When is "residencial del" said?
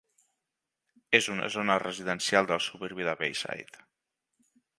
1.83-2.65